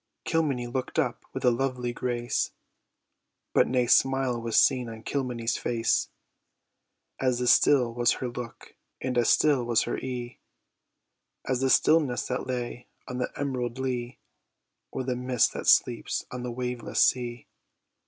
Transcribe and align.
Kilmeny 0.25 0.65
look'd 0.65 0.97
up 0.97 1.25
with 1.31 1.45
a 1.45 1.51
lovely 1.51 1.93
grace, 1.93 2.53
But 3.53 3.67
nae 3.67 3.85
smile 3.85 4.41
was 4.41 4.59
seen 4.59 4.89
on 4.89 5.03
Kilmeny's 5.03 5.57
face; 5.57 6.09
As 7.19 7.37
still 7.53 7.93
was 7.93 8.13
her 8.13 8.27
look, 8.27 8.75
and 8.99 9.15
as 9.15 9.29
still 9.29 9.63
was 9.63 9.83
her 9.83 9.99
ee, 9.99 10.39
As 11.45 11.59
the 11.61 11.69
stillness 11.69 12.25
that 12.29 12.47
lay 12.47 12.87
on 13.07 13.19
the 13.19 13.31
emerald 13.39 13.77
lea, 13.77 14.17
Or 14.89 15.03
the 15.03 15.15
mist 15.15 15.53
that 15.53 15.67
sleeps 15.67 16.25
on 16.31 16.43
a 16.47 16.51
waveless 16.51 16.99
sea. 17.01 17.45